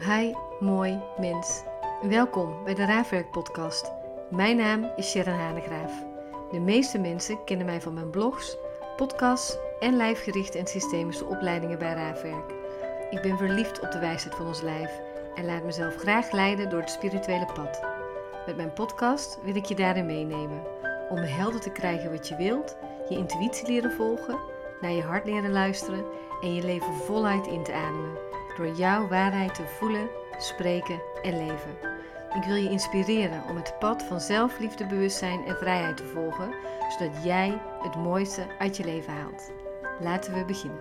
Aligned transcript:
Hi, 0.00 0.32
mooi 0.60 1.00
mens. 1.18 1.62
Welkom 2.02 2.64
bij 2.64 2.74
de 2.74 2.84
Raafwerk 2.84 3.30
podcast. 3.30 3.92
Mijn 4.30 4.56
naam 4.56 4.92
is 4.96 5.10
Sharon 5.10 5.34
Hanegraaf. 5.34 5.92
De 6.50 6.60
meeste 6.60 6.98
mensen 6.98 7.44
kennen 7.44 7.66
mij 7.66 7.80
van 7.80 7.94
mijn 7.94 8.10
blogs, 8.10 8.56
podcasts 8.96 9.56
en 9.80 9.96
lijfgerichte 9.96 10.58
en 10.58 10.66
systemische 10.66 11.24
opleidingen 11.24 11.78
bij 11.78 11.94
Raafwerk. 11.94 12.52
Ik 13.10 13.22
ben 13.22 13.38
verliefd 13.38 13.80
op 13.80 13.92
de 13.92 13.98
wijsheid 13.98 14.34
van 14.34 14.46
ons 14.46 14.60
lijf 14.60 14.90
en 15.34 15.44
laat 15.44 15.64
mezelf 15.64 15.96
graag 15.96 16.32
leiden 16.32 16.70
door 16.70 16.80
het 16.80 16.90
spirituele 16.90 17.48
pad. 17.54 17.80
Met 18.46 18.56
mijn 18.56 18.72
podcast 18.72 19.38
wil 19.42 19.56
ik 19.56 19.64
je 19.64 19.74
daarin 19.74 20.06
meenemen 20.06 20.62
om 21.08 21.18
helder 21.18 21.60
te 21.60 21.72
krijgen 21.72 22.10
wat 22.10 22.28
je 22.28 22.36
wilt, 22.36 22.76
je 23.08 23.16
intuïtie 23.16 23.66
leren 23.66 23.92
volgen, 23.92 24.38
naar 24.80 24.92
je 24.92 25.02
hart 25.02 25.24
leren 25.24 25.52
luisteren 25.52 26.04
en 26.42 26.54
je 26.54 26.62
leven 26.62 26.94
voluit 26.94 27.46
in 27.46 27.62
te 27.62 27.72
ademen 27.72 28.26
door 28.56 28.68
jouw 28.68 29.08
waarheid 29.08 29.54
te 29.54 29.66
voelen, 29.66 30.08
spreken 30.38 31.00
en 31.22 31.46
leven. 31.46 31.76
Ik 32.36 32.44
wil 32.44 32.54
je 32.54 32.70
inspireren 32.70 33.42
om 33.48 33.56
het 33.56 33.78
pad 33.78 34.02
van 34.02 34.20
zelfliefde, 34.20 34.86
bewustzijn 34.86 35.44
en 35.44 35.56
vrijheid 35.56 35.96
te 35.96 36.04
volgen, 36.04 36.54
zodat 36.88 37.24
jij 37.24 37.60
het 37.82 37.96
mooiste 37.96 38.46
uit 38.58 38.76
je 38.76 38.84
leven 38.84 39.12
haalt. 39.12 39.52
Laten 40.00 40.34
we 40.34 40.44
beginnen. 40.44 40.80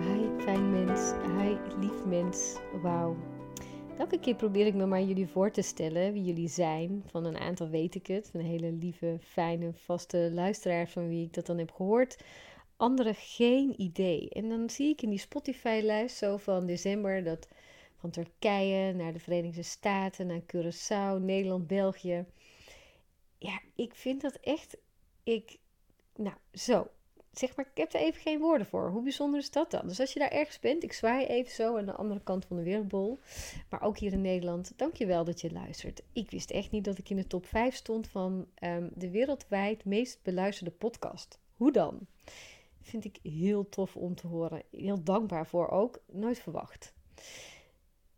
Hi, 0.00 0.42
fijn 0.44 0.70
mens. 0.70 1.12
Hi, 1.38 1.56
lief 1.78 2.04
mens. 2.04 2.56
Wauw. 2.82 3.31
Elke 3.98 4.20
keer 4.20 4.34
probeer 4.34 4.66
ik 4.66 4.74
me 4.74 4.86
maar 4.86 5.02
jullie 5.02 5.26
voor 5.26 5.50
te 5.50 5.62
stellen 5.62 6.12
wie 6.12 6.24
jullie 6.24 6.48
zijn. 6.48 7.02
Van 7.06 7.24
een 7.24 7.36
aantal 7.36 7.68
weet 7.68 7.94
ik 7.94 8.06
het. 8.06 8.30
Een 8.32 8.44
hele 8.44 8.72
lieve, 8.72 9.18
fijne, 9.20 9.72
vaste 9.74 10.30
luisteraar 10.32 10.88
van 10.88 11.08
wie 11.08 11.24
ik 11.24 11.34
dat 11.34 11.46
dan 11.46 11.58
heb 11.58 11.70
gehoord. 11.70 12.24
Anderen 12.76 13.14
geen 13.14 13.80
idee. 13.80 14.28
En 14.28 14.48
dan 14.48 14.70
zie 14.70 14.88
ik 14.88 15.02
in 15.02 15.10
die 15.10 15.18
Spotify-lijst 15.18 16.16
zo 16.16 16.36
van 16.36 16.66
december 16.66 17.24
dat 17.24 17.48
van 17.96 18.10
Turkije 18.10 18.92
naar 18.92 19.12
de 19.12 19.18
Verenigde 19.18 19.62
Staten, 19.62 20.26
naar 20.26 20.42
Curaçao, 20.42 21.22
Nederland, 21.22 21.66
België. 21.66 22.26
Ja, 23.38 23.60
ik 23.74 23.94
vind 23.94 24.20
dat 24.20 24.34
echt. 24.34 24.76
Ik. 25.22 25.58
Nou, 26.16 26.36
zo 26.52 26.88
zeg 27.32 27.56
maar, 27.56 27.66
ik 27.70 27.76
heb 27.76 27.92
er 27.92 28.00
even 28.00 28.20
geen 28.20 28.40
woorden 28.40 28.66
voor. 28.66 28.90
Hoe 28.90 29.02
bijzonder 29.02 29.40
is 29.40 29.50
dat 29.50 29.70
dan? 29.70 29.86
Dus 29.86 30.00
als 30.00 30.12
je 30.12 30.18
daar 30.18 30.30
ergens 30.30 30.58
bent, 30.58 30.82
ik 30.82 30.92
zwaai 30.92 31.26
even 31.26 31.52
zo 31.52 31.76
aan 31.76 31.86
de 31.86 31.92
andere 31.92 32.20
kant 32.20 32.44
van 32.44 32.56
de 32.56 32.62
wereldbol. 32.62 33.20
Maar 33.70 33.82
ook 33.82 33.98
hier 33.98 34.12
in 34.12 34.20
Nederland, 34.20 34.72
dankjewel 34.76 35.24
dat 35.24 35.40
je 35.40 35.52
luistert. 35.52 36.02
Ik 36.12 36.30
wist 36.30 36.50
echt 36.50 36.70
niet 36.70 36.84
dat 36.84 36.98
ik 36.98 37.10
in 37.10 37.16
de 37.16 37.26
top 37.26 37.46
5 37.46 37.74
stond 37.74 38.08
van 38.08 38.46
um, 38.64 38.90
de 38.94 39.10
wereldwijd 39.10 39.84
meest 39.84 40.22
beluisterde 40.22 40.70
podcast. 40.70 41.40
Hoe 41.56 41.72
dan? 41.72 42.06
Vind 42.80 43.04
ik 43.04 43.18
heel 43.22 43.68
tof 43.68 43.96
om 43.96 44.14
te 44.14 44.26
horen. 44.26 44.62
Heel 44.70 45.02
dankbaar 45.02 45.46
voor 45.46 45.68
ook. 45.68 46.02
Nooit 46.06 46.38
verwacht. 46.38 46.94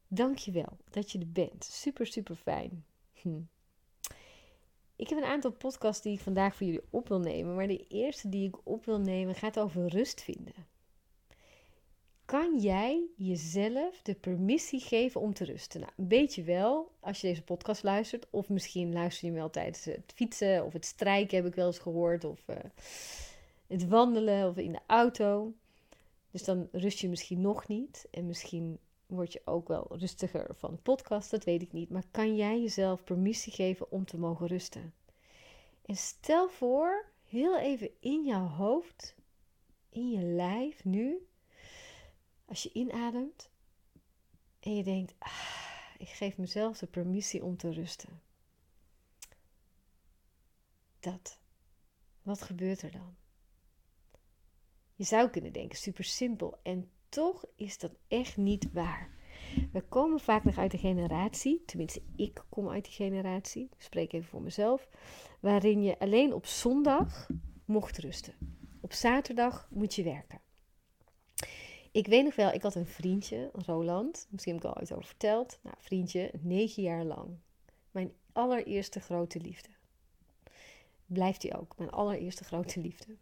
Dankjewel 0.09 0.77
dat 0.91 1.13
je 1.13 1.19
er 1.19 1.33
bent. 1.33 1.65
Super, 1.65 2.07
super 2.07 2.37
fijn. 2.37 2.85
Hm. 3.13 3.41
Ik 5.05 5.11
heb 5.11 5.19
een 5.19 5.25
aantal 5.25 5.53
podcasts 5.53 6.03
die 6.03 6.13
ik 6.13 6.21
vandaag 6.21 6.57
voor 6.57 6.67
jullie 6.67 6.85
op 6.91 7.09
wil 7.09 7.19
nemen. 7.19 7.55
Maar 7.55 7.67
de 7.67 7.87
eerste 7.89 8.29
die 8.29 8.49
ik 8.49 8.57
op 8.63 8.85
wil 8.85 8.99
nemen 8.99 9.35
gaat 9.35 9.59
over 9.59 9.89
rust 9.89 10.23
vinden. 10.23 10.55
Kan 12.25 12.59
jij 12.59 13.07
jezelf 13.17 14.03
de 14.03 14.15
permissie 14.15 14.81
geven 14.81 15.21
om 15.21 15.35
te 15.35 15.45
rusten? 15.45 15.81
Nou, 15.81 15.93
een 15.97 16.09
beetje 16.09 16.43
wel 16.43 16.91
als 17.01 17.21
je 17.21 17.27
deze 17.27 17.43
podcast 17.43 17.83
luistert. 17.83 18.27
Of 18.31 18.49
misschien 18.49 18.93
luister 18.93 19.25
je 19.27 19.33
hem 19.33 19.41
wel 19.41 19.51
tijdens 19.51 19.85
het 19.85 20.13
fietsen 20.15 20.65
of 20.65 20.73
het 20.73 20.85
strijken, 20.85 21.37
heb 21.37 21.47
ik 21.47 21.55
wel 21.55 21.67
eens 21.67 21.79
gehoord. 21.79 22.25
Of 22.25 22.43
uh, 22.47 22.57
het 23.67 23.89
wandelen 23.89 24.49
of 24.49 24.57
in 24.57 24.73
de 24.73 24.83
auto. 24.87 25.53
Dus 26.31 26.45
dan 26.45 26.69
rust 26.73 26.99
je 26.99 27.09
misschien 27.09 27.41
nog 27.41 27.69
niet. 27.69 28.07
En 28.11 28.27
misschien 28.27 28.79
word 29.15 29.33
je 29.33 29.43
ook 29.45 29.69
wel 29.69 29.87
rustiger 29.97 30.55
van 30.55 30.71
de 30.71 30.81
podcast, 30.81 31.31
dat 31.31 31.45
weet 31.45 31.63
ik 31.63 31.73
niet. 31.73 31.91
Maar 31.91 32.05
kan 32.11 32.37
jij 32.37 32.61
jezelf 32.61 33.05
permissie 33.05 33.53
geven 33.53 33.91
om 33.91 34.05
te 34.05 34.19
mogen 34.19 34.47
rusten? 34.47 34.95
En 35.85 35.97
stel 35.97 36.49
voor, 36.49 37.07
heel 37.25 37.59
even 37.59 37.91
in 38.01 38.25
jouw 38.25 38.47
hoofd, 38.47 39.15
in 39.89 40.11
je 40.11 40.23
lijf 40.23 40.85
nu, 40.85 41.27
als 42.45 42.63
je 42.63 42.73
inademt 42.73 43.51
en 44.61 44.77
je 44.77 44.83
denkt, 44.83 45.15
ah, 45.19 45.65
ik 45.99 46.09
geef 46.09 46.37
mezelf 46.37 46.79
de 46.79 46.87
permissie 46.87 47.45
om 47.45 47.57
te 47.57 47.73
rusten. 47.73 48.23
Dat. 51.01 51.39
Wat 52.23 52.43
gebeurt 52.43 52.83
er 52.83 52.91
dan? 52.91 53.17
Je 54.95 55.05
zou 55.05 55.31
kunnen 55.31 55.53
denken, 55.53 55.79
super 55.79 56.05
simpel. 56.05 56.59
En 56.63 56.91
toch 57.15 57.45
is 57.57 57.79
dat 57.79 57.91
echt 58.09 58.37
niet 58.37 58.73
waar. 58.73 59.11
We 59.73 59.83
komen 59.83 60.21
vaak 60.21 60.45
nog 60.45 60.59
uit 60.59 60.71
de 60.71 60.79
generatie, 60.79 61.63
tenminste 61.67 62.03
ik 62.17 62.45
kom 62.49 62.69
uit 62.69 62.85
die 62.85 62.93
generatie, 62.93 63.69
spreek 63.79 64.13
even 64.13 64.29
voor 64.29 64.43
mezelf, 64.43 64.89
waarin 65.41 65.83
je 65.83 65.99
alleen 65.99 66.33
op 66.33 66.47
zondag 66.47 67.29
mocht 67.65 67.99
rusten. 67.99 68.35
Op 68.81 68.93
zaterdag 68.93 69.69
moet 69.71 69.95
je 69.95 70.03
werken. 70.03 70.41
Ik 71.93 72.07
weet 72.07 72.25
nog 72.25 72.35
wel, 72.35 72.53
ik 72.53 72.63
had 72.63 72.75
een 72.75 72.87
vriendje, 72.87 73.51
Roland, 73.53 74.27
misschien 74.31 74.55
heb 74.55 74.65
ik 74.65 74.71
al 74.71 74.77
ooit 74.77 74.93
over 74.93 75.07
verteld. 75.07 75.59
Nou, 75.63 75.77
vriendje, 75.79 76.31
negen 76.41 76.83
jaar 76.83 77.05
lang. 77.05 77.39
Mijn 77.91 78.13
allereerste 78.33 79.01
grote 79.01 79.41
liefde. 79.41 79.69
Blijft 81.07 81.43
hij 81.43 81.57
ook, 81.57 81.79
mijn 81.79 81.91
allereerste 81.91 82.45
grote 82.45 82.81
liefde. 82.81 83.17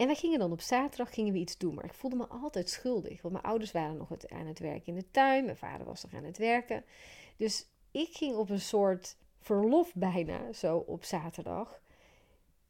En 0.00 0.06
wij 0.06 0.14
gingen 0.14 0.38
dan 0.38 0.52
op 0.52 0.60
zaterdag 0.60 1.14
gingen 1.14 1.32
we 1.32 1.38
iets 1.38 1.58
doen. 1.58 1.74
Maar 1.74 1.84
ik 1.84 1.94
voelde 1.94 2.16
me 2.16 2.26
altijd 2.26 2.70
schuldig. 2.70 3.22
Want 3.22 3.34
mijn 3.34 3.46
ouders 3.46 3.72
waren 3.72 3.96
nog 3.96 4.10
aan 4.28 4.46
het 4.46 4.58
werken 4.58 4.86
in 4.86 4.94
de 4.94 5.10
tuin. 5.10 5.44
Mijn 5.44 5.56
vader 5.56 5.86
was 5.86 6.02
nog 6.02 6.14
aan 6.14 6.24
het 6.24 6.38
werken. 6.38 6.84
Dus 7.36 7.66
ik 7.90 8.08
ging 8.12 8.36
op 8.36 8.50
een 8.50 8.60
soort 8.60 9.16
verlof 9.40 9.94
bijna 9.94 10.52
zo 10.52 10.76
op 10.76 11.04
zaterdag. 11.04 11.80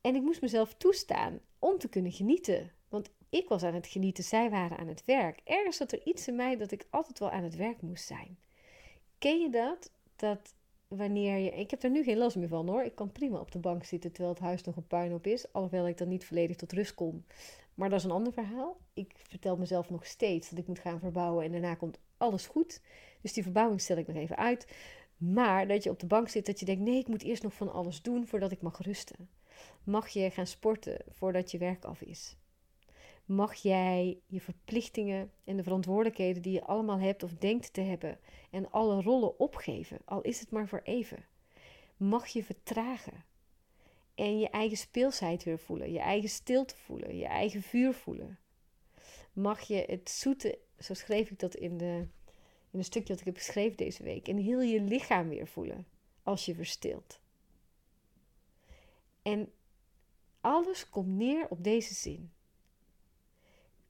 En 0.01 0.15
ik 0.15 0.23
moest 0.23 0.41
mezelf 0.41 0.75
toestaan 0.75 1.41
om 1.59 1.79
te 1.79 1.89
kunnen 1.89 2.13
genieten. 2.13 2.73
Want 2.89 3.11
ik 3.29 3.49
was 3.49 3.63
aan 3.63 3.75
het 3.75 3.87
genieten, 3.87 4.25
zij 4.25 4.51
waren 4.51 4.79
aan 4.79 4.89
het 4.89 5.05
werk. 5.05 5.41
Ergens 5.45 5.77
zat 5.77 5.93
er 5.93 6.07
iets 6.07 6.29
in 6.29 6.37
mij 6.37 6.57
dat 6.57 6.71
ik 6.71 6.87
altijd 6.91 7.19
wel 7.19 7.31
aan 7.31 7.45
het 7.45 7.57
werk 7.57 7.83
moest 7.83 8.07
zijn. 8.07 8.39
Ken 9.19 9.41
je 9.41 9.51
dat? 9.51 9.91
Dat 10.17 10.55
wanneer 10.97 11.37
je. 11.37 11.51
Ik 11.51 11.71
heb 11.71 11.83
er 11.83 11.91
nu 11.91 12.03
geen 12.03 12.17
last 12.17 12.37
meer 12.37 12.49
van 12.49 12.69
hoor. 12.69 12.83
Ik 12.83 12.95
kan 12.95 13.13
prima 13.13 13.39
op 13.39 13.53
de 13.53 13.59
bank 13.59 13.85
zitten 13.85 14.13
terwijl 14.13 14.35
het 14.35 14.43
huis 14.43 14.63
nog 14.63 14.77
een 14.77 14.87
puinhoop 14.87 15.27
is. 15.27 15.53
Alhoewel 15.53 15.89
ik 15.89 15.99
dan 15.99 16.09
niet 16.09 16.25
volledig 16.25 16.57
tot 16.57 16.73
rust 16.73 16.95
kom. 16.95 17.25
Maar 17.75 17.89
dat 17.89 17.99
is 17.99 18.05
een 18.05 18.11
ander 18.11 18.33
verhaal. 18.33 18.77
Ik 18.95 19.13
vertel 19.17 19.57
mezelf 19.57 19.91
nog 19.91 20.07
steeds 20.07 20.51
dat 20.51 20.59
ik 20.59 20.67
moet 20.67 20.79
gaan 20.79 20.99
verbouwen 20.99 21.45
en 21.45 21.53
daarna 21.53 21.75
komt 21.75 21.99
alles 22.17 22.47
goed. 22.47 22.81
Dus 23.21 23.33
die 23.33 23.43
verbouwing 23.43 23.81
stel 23.81 23.97
ik 23.97 24.07
nog 24.07 24.17
even 24.17 24.37
uit. 24.37 24.67
Maar 25.17 25.69
dat 25.69 25.83
je 25.83 25.91
op 25.91 25.99
de 25.99 26.07
bank 26.07 26.29
zit, 26.29 26.47
dat 26.47 26.61
je 26.61 26.67
denkt: 26.67 26.83
nee, 26.83 26.99
ik 26.99 27.09
moet 27.09 27.23
eerst 27.23 27.43
nog 27.43 27.55
van 27.55 27.73
alles 27.73 28.03
doen 28.03 28.27
voordat 28.27 28.53
ik 28.53 28.63
mag 28.63 28.79
rusten. 28.79 29.29
Mag 29.85 30.09
je 30.09 30.31
gaan 30.31 30.47
sporten 30.47 31.05
voordat 31.09 31.51
je 31.51 31.59
werk 31.59 31.85
af 31.85 32.03
is? 32.03 32.37
Mag 33.31 33.55
jij 33.55 34.21
je 34.27 34.41
verplichtingen 34.41 35.33
en 35.45 35.57
de 35.57 35.63
verantwoordelijkheden 35.63 36.43
die 36.43 36.53
je 36.53 36.65
allemaal 36.65 36.99
hebt 36.99 37.23
of 37.23 37.35
denkt 37.35 37.73
te 37.73 37.81
hebben 37.81 38.19
en 38.51 38.71
alle 38.71 39.03
rollen 39.03 39.39
opgeven, 39.39 39.99
al 40.05 40.21
is 40.21 40.41
het 40.41 40.51
maar 40.51 40.69
voor 40.69 40.81
even. 40.85 41.25
Mag 41.97 42.27
je 42.27 42.45
vertragen 42.45 43.25
en 44.15 44.39
je 44.39 44.49
eigen 44.49 44.77
speelsheid 44.77 45.45
weer 45.45 45.59
voelen, 45.59 45.93
je 45.93 45.99
eigen 45.99 46.29
stilte 46.29 46.77
voelen, 46.77 47.17
je 47.17 47.27
eigen 47.27 47.63
vuur 47.63 47.95
voelen. 47.95 48.39
Mag 49.33 49.61
je 49.61 49.85
het 49.87 50.11
zoete, 50.11 50.59
zo 50.79 50.95
schreef 50.95 51.31
ik 51.31 51.39
dat 51.39 51.55
in, 51.55 51.79
de, 51.79 52.07
in 52.71 52.79
een 52.79 52.85
stukje 52.85 53.09
dat 53.09 53.19
ik 53.19 53.27
heb 53.27 53.37
geschreven 53.37 53.77
deze 53.77 54.03
week, 54.03 54.29
en 54.29 54.37
heel 54.37 54.61
je 54.61 54.81
lichaam 54.81 55.29
weer 55.29 55.47
voelen 55.47 55.87
als 56.23 56.45
je 56.45 56.55
verstilt. 56.55 57.21
En 59.23 59.53
alles 60.41 60.89
komt 60.89 61.09
neer 61.09 61.47
op 61.49 61.65
deze 61.65 61.95
zin 61.95 62.33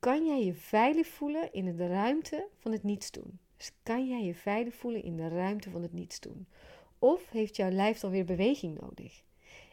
kan 0.01 0.27
jij 0.27 0.45
je 0.45 0.55
veilig 0.55 1.07
voelen 1.07 1.53
in 1.53 1.77
de 1.77 1.87
ruimte 1.87 2.49
van 2.57 2.73
het 2.73 2.83
niets 2.83 3.11
doen? 3.11 3.39
Dus 3.57 3.73
kan 3.83 4.09
jij 4.09 4.25
je 4.25 4.35
veilig 4.35 4.75
voelen 4.75 5.03
in 5.03 5.17
de 5.17 5.29
ruimte 5.29 5.71
van 5.71 5.83
het 5.83 5.93
niets 5.93 6.21
doen? 6.21 6.49
Of 6.99 7.31
heeft 7.31 7.57
jouw 7.57 7.71
lijf 7.71 8.01
dan 8.01 8.11
weer 8.11 8.25
beweging 8.25 8.81
nodig? 8.81 9.23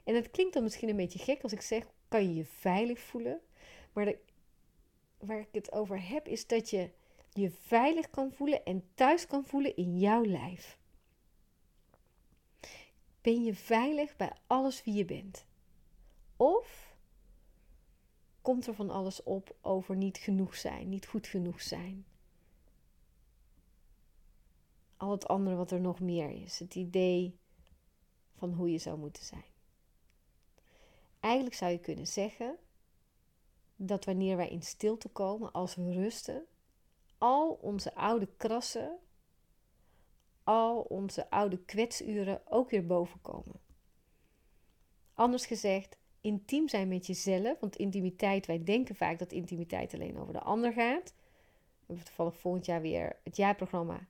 En 0.04 0.16
het 0.16 0.32
klinkt 0.32 0.54
dan 0.54 0.64
misschien 0.64 0.90
een 0.90 0.96
beetje 0.96 1.20
gek 1.20 1.44
als 1.44 1.52
ik 1.52 1.62
zeg: 1.62 1.88
kan 2.08 2.24
je 2.24 2.34
je 2.34 2.46
veilig 2.46 3.00
voelen? 3.00 3.42
Maar 3.94 4.06
de, 4.06 4.18
waar 5.18 5.40
ik 5.40 5.48
het 5.52 5.72
over 5.72 6.10
heb, 6.10 6.28
is 6.28 6.48
dat 6.48 6.70
je 6.70 6.90
je 7.32 7.52
veilig 7.52 8.10
kan 8.10 8.32
voelen 8.32 8.66
en 8.66 8.84
thuis 8.94 9.28
kan 9.28 9.46
voelen 9.46 9.76
in 9.76 10.00
jouw 10.00 10.26
lijf. 10.26 10.78
Ben 13.22 13.44
je 13.44 13.56
veilig 13.56 14.16
bij 14.16 14.32
alles 14.48 14.84
wie 14.84 14.94
je 14.94 15.06
bent? 15.06 15.46
Of 16.36 16.87
komt 18.48 18.68
er 18.68 18.74
van 18.74 18.90
alles 18.90 19.24
op 19.24 19.56
over 19.62 19.96
niet 19.96 20.18
genoeg 20.18 20.56
zijn, 20.56 20.90
niet 20.90 21.08
goed 21.08 21.28
genoeg 21.28 21.62
zijn. 21.62 22.06
Al 24.98 25.12
het 25.12 25.28
andere 25.28 25.56
wat 25.56 25.72
er 25.72 25.80
nog 25.80 26.00
meer 26.00 26.30
is. 26.30 26.60
Het 26.60 26.76
idee 26.76 27.40
van 28.38 28.54
hoe 28.54 28.72
je 28.72 28.78
zou 28.78 28.98
moeten 28.98 29.26
zijn. 29.26 29.52
Eigenlijk 31.20 31.56
zou 31.56 31.72
je 31.72 31.80
kunnen 31.80 32.08
zeggen 32.08 32.58
dat 33.76 34.06
wanneer 34.06 34.38
wij 34.38 34.50
in 34.50 34.64
stilte 34.64 35.10
komen, 35.10 35.52
als 35.52 35.76
we 35.76 35.94
rusten, 35.94 36.46
al 37.18 37.52
onze 37.54 37.96
oude 37.96 38.30
krassen, 38.38 38.98
al 40.44 40.82
onze 40.82 41.30
oude 41.30 41.58
kwetsuren 41.58 42.42
ook 42.46 42.70
weer 42.70 42.86
boven 42.86 43.22
komen. 43.22 43.60
Anders 45.14 45.46
gezegd, 45.46 45.98
intiem 46.28 46.68
zijn 46.68 46.88
met 46.88 47.08
jezelf, 47.08 47.60
want 47.60 47.76
intimiteit, 47.76 48.46
wij 48.46 48.64
denken 48.64 48.96
vaak 48.96 49.20
dat 49.20 49.32
intimiteit 49.32 49.94
alleen 49.94 50.18
over 50.18 50.34
de 50.34 50.42
ander 50.42 50.74
gaat. 50.74 51.14
We 51.80 51.86
hebben 51.86 52.06
toevallig 52.06 52.38
volgend 52.38 52.66
jaar 52.66 52.82
weer 52.82 53.16
het 53.24 53.36
jaarprogramma. 53.36 54.08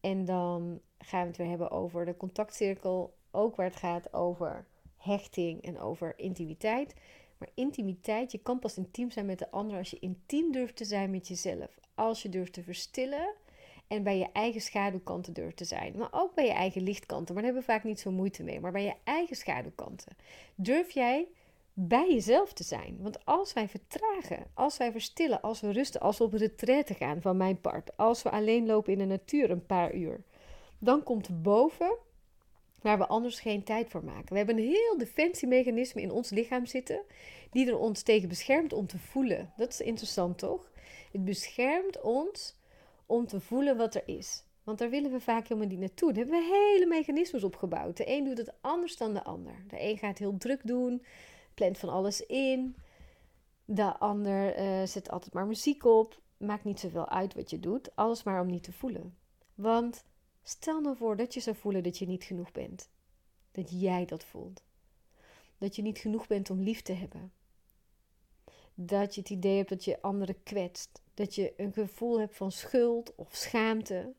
En 0.00 0.24
dan 0.24 0.80
gaan 0.98 1.20
we 1.20 1.26
het 1.26 1.36
weer 1.36 1.48
hebben 1.48 1.70
over 1.70 2.04
de 2.04 2.16
contactcirkel, 2.16 3.14
ook 3.30 3.56
waar 3.56 3.66
het 3.66 3.76
gaat 3.76 4.12
over 4.12 4.66
hechting 4.96 5.62
en 5.62 5.78
over 5.78 6.18
intimiteit. 6.18 6.94
Maar 7.38 7.48
intimiteit, 7.54 8.32
je 8.32 8.38
kan 8.38 8.58
pas 8.58 8.76
intiem 8.76 9.10
zijn 9.10 9.26
met 9.26 9.38
de 9.38 9.50
ander 9.50 9.78
als 9.78 9.90
je 9.90 9.98
intiem 9.98 10.52
durft 10.52 10.76
te 10.76 10.84
zijn 10.84 11.10
met 11.10 11.28
jezelf. 11.28 11.78
Als 11.94 12.22
je 12.22 12.28
durft 12.28 12.52
te 12.52 12.62
verstillen 12.62 13.34
en 13.86 14.02
bij 14.02 14.18
je 14.18 14.28
eigen 14.32 14.60
schaduwkanten 14.60 15.32
durft 15.32 15.56
te 15.56 15.64
zijn. 15.64 15.96
Maar 15.96 16.08
ook 16.10 16.34
bij 16.34 16.46
je 16.46 16.52
eigen 16.52 16.82
lichtkanten. 16.82 17.34
Maar 17.34 17.42
daar 17.42 17.52
hebben 17.52 17.68
we 17.68 17.78
vaak 17.78 17.84
niet 17.84 18.00
zo 18.00 18.10
moeite 18.10 18.42
mee. 18.42 18.60
Maar 18.60 18.72
bij 18.72 18.84
je 18.84 18.94
eigen 19.04 19.36
schaduwkanten. 19.36 20.16
Durf 20.54 20.90
jij 20.90 21.28
bij 21.80 22.12
jezelf 22.12 22.52
te 22.52 22.64
zijn. 22.64 22.96
Want 23.00 23.24
als 23.24 23.52
wij 23.52 23.68
vertragen, 23.68 24.46
als 24.54 24.76
wij 24.76 24.92
verstillen, 24.92 25.40
als 25.40 25.60
we 25.60 25.72
rusten, 25.72 26.00
als 26.00 26.18
we 26.18 26.24
op 26.24 26.32
retraite 26.32 26.94
gaan 26.94 27.20
van 27.20 27.36
mijn 27.36 27.60
part, 27.60 27.96
als 27.96 28.22
we 28.22 28.30
alleen 28.30 28.66
lopen 28.66 28.92
in 28.92 28.98
de 28.98 29.04
natuur 29.04 29.50
een 29.50 29.66
paar 29.66 29.94
uur, 29.94 30.22
dan 30.78 31.02
komt 31.02 31.42
boven 31.42 31.96
waar 32.80 32.98
we 32.98 33.06
anders 33.06 33.40
geen 33.40 33.64
tijd 33.64 33.90
voor 33.90 34.04
maken. 34.04 34.28
We 34.28 34.36
hebben 34.36 34.58
een 34.58 34.64
heel 34.64 34.98
defensiemechanisme 34.98 36.02
in 36.02 36.10
ons 36.10 36.30
lichaam 36.30 36.66
zitten, 36.66 37.00
die 37.50 37.66
er 37.66 37.78
ons 37.78 38.02
tegen 38.02 38.28
beschermt 38.28 38.72
om 38.72 38.86
te 38.86 38.98
voelen. 38.98 39.52
Dat 39.56 39.72
is 39.72 39.80
interessant 39.80 40.38
toch? 40.38 40.70
Het 41.12 41.24
beschermt 41.24 42.00
ons 42.00 42.56
om 43.06 43.26
te 43.26 43.40
voelen 43.40 43.76
wat 43.76 43.94
er 43.94 44.02
is. 44.06 44.44
Want 44.64 44.78
daar 44.78 44.90
willen 44.90 45.10
we 45.10 45.20
vaak 45.20 45.48
helemaal 45.48 45.70
niet 45.70 45.78
naartoe. 45.78 46.12
Daar 46.12 46.24
hebben 46.24 46.40
we 46.40 46.70
hele 46.72 46.86
mechanismes 46.86 47.44
opgebouwd. 47.44 47.96
De 47.96 48.08
een 48.10 48.24
doet 48.24 48.38
het 48.38 48.52
anders 48.60 48.96
dan 48.96 49.14
de 49.14 49.24
ander. 49.24 49.64
De 49.68 49.82
een 49.82 49.98
gaat 49.98 50.18
heel 50.18 50.36
druk 50.38 50.60
doen, 50.64 51.02
plant 51.58 51.78
van 51.78 51.88
alles 51.88 52.26
in. 52.26 52.76
De 53.64 53.98
ander 53.98 54.58
uh, 54.58 54.86
zet 54.86 55.10
altijd 55.10 55.32
maar 55.32 55.46
muziek 55.46 55.84
op. 55.84 56.20
Maakt 56.36 56.64
niet 56.64 56.80
zoveel 56.80 57.08
uit 57.08 57.34
wat 57.34 57.50
je 57.50 57.60
doet. 57.60 57.96
Alles 57.96 58.22
maar 58.22 58.40
om 58.40 58.46
niet 58.46 58.62
te 58.62 58.72
voelen. 58.72 59.16
Want 59.54 60.04
stel 60.42 60.80
nou 60.80 60.96
voor 60.96 61.16
dat 61.16 61.34
je 61.34 61.40
zou 61.40 61.56
voelen 61.56 61.82
dat 61.82 61.98
je 61.98 62.06
niet 62.06 62.24
genoeg 62.24 62.52
bent. 62.52 62.88
Dat 63.52 63.80
jij 63.80 64.04
dat 64.04 64.24
voelt. 64.24 64.62
Dat 65.58 65.76
je 65.76 65.82
niet 65.82 65.98
genoeg 65.98 66.26
bent 66.26 66.50
om 66.50 66.62
lief 66.62 66.82
te 66.82 66.92
hebben. 66.92 67.32
Dat 68.74 69.14
je 69.14 69.20
het 69.20 69.30
idee 69.30 69.56
hebt 69.56 69.68
dat 69.68 69.84
je 69.84 70.02
anderen 70.02 70.42
kwetst. 70.42 71.02
Dat 71.14 71.34
je 71.34 71.54
een 71.56 71.72
gevoel 71.72 72.20
hebt 72.20 72.36
van 72.36 72.52
schuld 72.52 73.14
of 73.14 73.34
schaamte. 73.34 74.12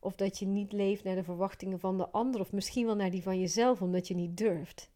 Of 0.00 0.14
dat 0.14 0.38
je 0.38 0.46
niet 0.46 0.72
leeft 0.72 1.04
naar 1.04 1.14
de 1.14 1.24
verwachtingen 1.24 1.80
van 1.80 1.98
de 1.98 2.08
ander. 2.08 2.40
Of 2.40 2.52
misschien 2.52 2.86
wel 2.86 2.96
naar 2.96 3.10
die 3.10 3.22
van 3.22 3.40
jezelf, 3.40 3.82
omdat 3.82 4.08
je 4.08 4.14
niet 4.14 4.36
durft. 4.36 4.92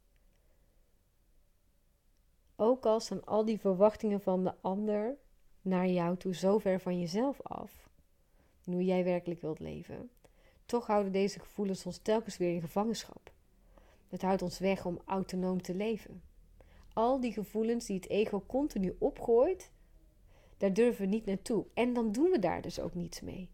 Ook 2.61 2.87
al 2.87 3.01
staan 3.01 3.25
al 3.25 3.45
die 3.45 3.59
verwachtingen 3.59 4.21
van 4.21 4.45
de 4.45 4.55
ander 4.61 5.17
naar 5.63 5.89
jou 5.89 6.17
toe 6.17 6.35
zo 6.35 6.59
ver 6.59 6.81
van 6.81 7.01
jezelf 7.01 7.43
af. 7.43 7.89
Hoe 8.65 8.85
jij 8.85 9.05
werkelijk 9.05 9.41
wilt 9.41 9.59
leven. 9.59 10.11
Toch 10.67 10.87
houden 10.87 11.13
deze 11.13 11.39
gevoelens 11.39 11.87
ons 11.87 11.99
telkens 11.99 12.37
weer 12.37 12.55
in 12.55 12.61
gevangenschap. 12.61 13.33
Het 14.09 14.23
houdt 14.23 14.43
ons 14.43 14.59
weg 14.59 14.85
om 14.85 15.01
autonoom 15.05 15.63
te 15.63 15.75
leven. 15.75 16.23
Al 16.93 17.21
die 17.21 17.33
gevoelens 17.33 17.87
die 17.87 17.97
het 17.97 18.09
ego 18.09 18.43
continu 18.47 18.97
opgooit, 18.99 19.71
daar 20.57 20.73
durven 20.73 21.05
we 21.05 21.11
niet 21.11 21.27
naartoe. 21.27 21.67
En 21.75 21.93
dan 21.93 22.13
doen 22.13 22.31
we 22.31 22.39
daar 22.39 22.63
dus 22.63 22.81
ook 22.81 22.95
niets 22.95 23.21
mee. 23.21 23.51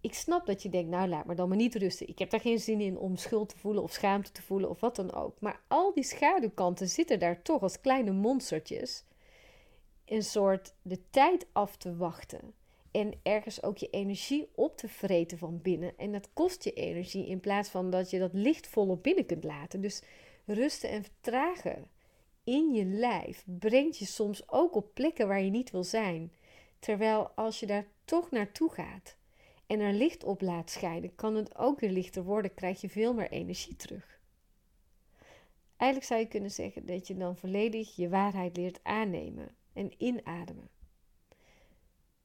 Ik 0.00 0.14
snap 0.14 0.46
dat 0.46 0.62
je 0.62 0.68
denkt, 0.68 0.90
nou 0.90 1.08
laat 1.08 1.24
maar 1.24 1.36
dan 1.36 1.48
maar 1.48 1.56
niet 1.56 1.74
rusten. 1.74 2.08
Ik 2.08 2.18
heb 2.18 2.30
daar 2.30 2.40
geen 2.40 2.58
zin 2.58 2.80
in 2.80 2.98
om 2.98 3.16
schuld 3.16 3.48
te 3.48 3.58
voelen 3.58 3.82
of 3.82 3.92
schaamte 3.92 4.32
te 4.32 4.42
voelen 4.42 4.70
of 4.70 4.80
wat 4.80 4.96
dan 4.96 5.12
ook. 5.12 5.40
Maar 5.40 5.60
al 5.68 5.92
die 5.94 6.04
schaduwkanten 6.04 6.88
zitten 6.88 7.18
daar 7.18 7.42
toch 7.42 7.62
als 7.62 7.80
kleine 7.80 8.12
monstertjes. 8.12 9.04
Een 10.04 10.22
soort 10.22 10.74
de 10.82 11.00
tijd 11.10 11.46
af 11.52 11.76
te 11.76 11.96
wachten. 11.96 12.54
En 12.90 13.12
ergens 13.22 13.62
ook 13.62 13.78
je 13.78 13.90
energie 13.90 14.48
op 14.54 14.76
te 14.76 14.88
vreten 14.88 15.38
van 15.38 15.60
binnen. 15.62 15.92
En 15.96 16.12
dat 16.12 16.28
kost 16.32 16.64
je 16.64 16.72
energie 16.72 17.26
in 17.26 17.40
plaats 17.40 17.68
van 17.68 17.90
dat 17.90 18.10
je 18.10 18.18
dat 18.18 18.32
licht 18.32 18.66
volop 18.66 19.02
binnen 19.02 19.26
kunt 19.26 19.44
laten. 19.44 19.80
Dus 19.80 20.02
rusten 20.44 20.90
en 20.90 21.02
vertragen 21.02 21.88
in 22.44 22.72
je 22.72 22.84
lijf 22.84 23.44
brengt 23.46 23.98
je 23.98 24.06
soms 24.06 24.48
ook 24.48 24.74
op 24.74 24.94
plekken 24.94 25.28
waar 25.28 25.42
je 25.42 25.50
niet 25.50 25.70
wil 25.70 25.84
zijn. 25.84 26.32
Terwijl 26.78 27.30
als 27.34 27.60
je 27.60 27.66
daar 27.66 27.86
toch 28.04 28.30
naartoe 28.30 28.70
gaat 28.70 29.18
en 29.70 29.80
er 29.80 29.92
licht 29.92 30.24
op 30.24 30.40
laat 30.40 30.70
schijnen, 30.70 31.14
kan 31.14 31.34
het 31.34 31.58
ook 31.58 31.80
weer 31.80 31.90
lichter 31.90 32.24
worden, 32.24 32.54
krijg 32.54 32.80
je 32.80 32.88
veel 32.88 33.14
meer 33.14 33.30
energie 33.30 33.76
terug. 33.76 34.20
Eigenlijk 35.76 36.10
zou 36.10 36.20
je 36.20 36.28
kunnen 36.28 36.50
zeggen 36.50 36.86
dat 36.86 37.06
je 37.06 37.16
dan 37.16 37.36
volledig 37.36 37.96
je 37.96 38.08
waarheid 38.08 38.56
leert 38.56 38.80
aannemen 38.82 39.48
en 39.72 39.92
inademen. 39.98 40.68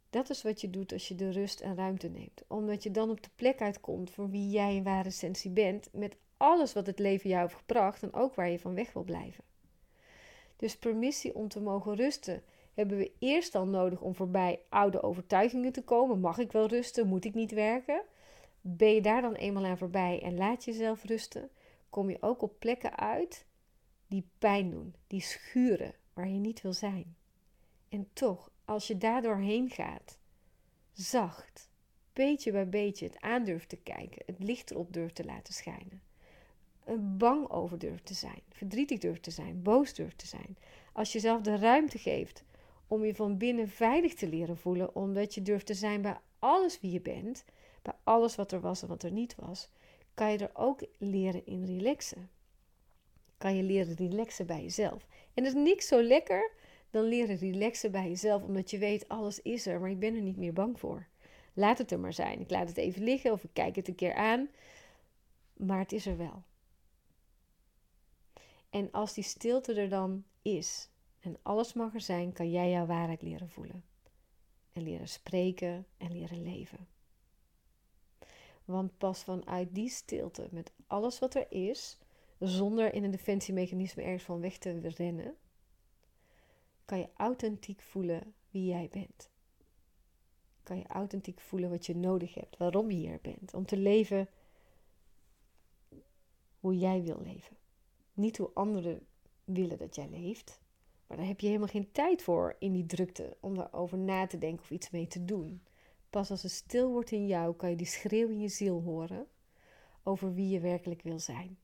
Dat 0.10 0.30
is 0.30 0.42
wat 0.42 0.62
je 0.62 0.70
doet 0.70 0.94
als 0.94 1.08
je 1.08 1.16
de 1.16 1.32
rust 1.32 1.60
en 1.60 1.76
ruimte 1.76 2.10
neemt, 2.10 2.44
omdat 2.48 2.84
je 2.84 2.92
dan 2.92 3.10
op 3.10 3.24
de 3.24 3.30
plek 3.36 3.62
uitkomt 3.62 4.12
voor 4.12 4.30
wie 4.30 4.50
jij 4.50 4.76
in 4.76 4.84
ware 4.84 5.08
essentie 5.08 5.52
bent, 5.52 5.90
met 5.92 6.16
alles 6.38 6.74
wat 6.74 6.86
het 6.86 7.00
leven 7.00 7.30
jou 7.30 7.42
heeft 7.42 7.56
gebracht 7.56 8.04
en 8.04 8.14
ook 8.14 8.36
waar 8.36 8.50
je 8.50 8.60
van 8.60 8.76
weg 8.76 8.94
wil 8.94 9.04
blijven. 9.04 9.44
Dus 10.56 10.78
permissie 10.78 11.36
om 11.36 11.48
te 11.48 11.62
mogen 11.62 11.96
rusten 11.96 12.44
hebben 12.76 12.98
we 12.98 13.12
eerst 13.20 13.56
al 13.56 13.68
nodig 13.68 14.02
om 14.02 14.16
voorbij 14.16 14.60
oude 14.70 15.02
overtuigingen 15.02 15.72
te 15.72 15.84
komen. 15.84 16.20
Mag 16.20 16.38
ik 16.38 16.52
wel 16.52 16.68
rusten? 16.68 17.08
Moet 17.08 17.26
ik 17.26 17.34
niet 17.34 17.52
werken? 17.52 18.02
Ben 18.62 18.94
je 18.94 19.02
daar 19.02 19.22
dan 19.22 19.34
eenmaal 19.34 19.66
aan 19.66 19.78
voorbij 19.78 20.22
en 20.22 20.38
laat 20.38 20.66
jezelf 20.66 21.04
rusten, 21.04 21.50
kom 21.90 22.10
je 22.10 22.18
ook 22.22 22.42
op 22.42 22.60
plekken 22.60 22.98
uit 22.98 23.46
die 24.08 24.28
pijn 24.40 24.70
doen, 24.70 24.96
die 25.08 25.22
schuren, 25.22 25.94
waar 26.14 26.28
je 26.28 26.40
niet 26.40 26.62
wil 26.62 26.74
zijn. 26.74 27.16
En 27.90 28.10
toch, 28.14 28.52
als 28.66 28.88
je 28.88 28.98
daar 28.98 29.22
doorheen 29.22 29.70
gaat, 29.70 30.18
zacht, 30.92 31.70
beetje 32.14 32.52
bij 32.52 32.70
beetje 32.70 33.06
het 33.06 33.22
aandurft 33.22 33.70
te 33.70 33.78
kijken, 33.78 34.24
het 34.26 34.44
licht 34.44 34.72
erop 34.72 34.94
durft 34.94 35.16
te 35.16 35.26
laten 35.26 35.54
schijnen, 35.54 36.02
bang 37.18 37.50
over 37.50 37.80
durft 37.80 38.06
te 38.06 38.14
zijn, 38.14 38.42
verdrietig 38.50 39.00
durft 39.00 39.24
te 39.24 39.32
zijn, 39.32 39.62
boos 39.62 39.94
durft 39.94 40.18
te 40.18 40.28
zijn. 40.28 40.58
Als 40.94 41.12
je 41.12 41.20
zelf 41.20 41.42
de 41.42 41.58
ruimte 41.58 41.98
geeft 41.98 42.44
om 42.88 43.06
je 43.06 43.16
van 43.16 43.38
binnen 43.38 43.70
veilig 43.70 44.14
te 44.14 44.28
leren 44.30 44.58
voelen, 44.58 44.96
omdat 44.96 45.34
je 45.34 45.42
durft 45.42 45.66
te 45.66 45.74
zijn 45.74 46.02
bij 46.02 46.18
alles 46.40 46.80
wie 46.80 46.92
je 46.92 47.02
bent, 47.02 47.46
bij 47.82 47.94
alles 48.04 48.36
wat 48.36 48.52
er 48.52 48.62
was 48.62 48.82
en 48.82 48.88
wat 48.88 49.04
er 49.04 49.12
niet 49.12 49.36
was, 49.36 49.70
kan 50.14 50.32
je 50.32 50.38
er 50.38 50.52
ook 50.54 50.82
leren 50.98 51.46
in 51.46 51.66
relaxen. 51.66 52.30
Kan 53.38 53.56
je 53.56 53.64
leren 53.64 53.96
relaxen 53.96 54.46
bij 54.46 54.62
jezelf. 54.62 55.08
En 55.34 55.44
er 55.44 55.50
is 55.50 55.54
niks 55.54 55.88
zo 55.88 56.02
lekker 56.02 56.52
dan 56.90 57.04
leren 57.04 57.38
relaxen 57.38 57.92
bij 57.92 58.08
jezelf, 58.08 58.44
omdat 58.44 58.72
je 58.72 58.78
weet 58.78 59.08
alles 59.08 59.42
is 59.42 59.66
er, 59.66 59.80
maar 59.80 59.90
ik 59.90 60.00
ben 60.00 60.16
er 60.16 60.22
niet 60.22 60.38
meer 60.38 60.54
bang 60.54 60.80
voor. 60.80 61.08
Laat 61.54 61.78
het 61.78 61.92
er 61.92 62.00
maar 62.00 62.14
zijn. 62.14 62.40
Ik 62.40 62.50
laat 62.50 62.68
het 62.68 62.78
even 62.78 63.04
liggen 63.04 63.32
of 63.32 63.44
ik 63.44 63.50
kijk 63.54 63.76
het 63.76 63.88
een 63.88 63.96
keer 63.96 64.14
aan, 64.14 64.50
maar 65.54 65.80
het 65.80 65.92
is 65.92 66.06
er 66.06 66.18
wel. 66.18 66.44
En 68.70 68.92
als 68.92 69.14
die 69.14 69.24
stilte 69.24 69.74
er 69.74 69.90
dan 69.90 70.24
is 70.42 70.90
en 71.26 71.38
alles 71.42 71.74
mag 71.74 71.94
er 71.94 72.02
zijn, 72.02 72.34
kan 72.34 72.52
jij 72.52 72.70
jouw 72.70 72.86
waarheid 72.86 73.22
leren 73.22 73.50
voelen. 73.50 73.84
En 74.72 74.84
leren 74.84 75.08
spreken 75.08 75.86
en 75.98 76.12
leren 76.12 76.42
leven. 76.44 76.88
Want 78.66 78.98
pas 78.98 79.24
vanuit 79.24 79.76
die 79.76 79.90
stilte, 79.90 80.48
met 80.52 80.72
alles 80.88 81.20
wat 81.20 81.36
er 81.36 81.52
is, 81.52 81.98
zonder 82.40 82.94
in 82.94 83.04
een 83.04 83.12
defensiemechanisme 83.12 84.04
ergens 84.04 84.24
van 84.24 84.42
weg 84.42 84.58
te 84.58 84.80
rennen, 84.80 85.36
kan 86.86 86.98
je 86.98 87.10
authentiek 87.16 87.82
voelen 87.82 88.34
wie 88.50 88.66
jij 88.66 88.90
bent. 88.92 89.30
Kan 90.64 90.78
je 90.78 90.88
authentiek 90.88 91.40
voelen 91.40 91.70
wat 91.70 91.86
je 91.86 91.96
nodig 91.96 92.34
hebt, 92.34 92.58
waarom 92.58 92.92
je 92.92 92.98
hier 92.98 93.20
bent, 93.22 93.54
om 93.54 93.66
te 93.66 93.78
leven 93.78 94.30
hoe 96.60 96.78
jij 96.78 97.02
wil 97.04 97.22
leven. 97.22 97.58
Niet 98.14 98.38
hoe 98.38 98.52
anderen 98.54 99.06
willen 99.44 99.78
dat 99.78 99.96
jij 99.96 100.10
leeft. 100.10 100.60
Maar 101.08 101.18
daar 101.18 101.26
heb 101.26 101.40
je 101.40 101.48
helemaal 101.48 101.68
geen 101.68 101.92
tijd 101.92 102.22
voor 102.22 102.56
in 102.60 102.74
die 102.74 102.86
drukte 102.86 103.38
om 103.40 103.56
daarover 103.56 103.98
na 103.98 104.28
te 104.28 104.38
denken 104.38 104.64
of 104.64 104.72
iets 104.72 104.90
mee 104.90 105.08
te 105.08 105.26
doen. 105.26 105.64
Pas 106.10 106.32
als 106.32 106.44
het 106.44 106.52
stil 106.52 106.92
wordt 106.92 107.12
in 107.12 107.28
jou, 107.28 107.56
kan 107.56 107.70
je 107.70 107.76
die 107.76 107.86
schreeuw 107.86 108.28
in 108.28 108.40
je 108.40 108.48
ziel 108.48 108.82
horen 108.82 109.28
over 110.04 110.34
wie 110.34 110.50
je 110.50 110.60
werkelijk 110.60 111.02
wil 111.02 111.20
zijn. 111.20 111.58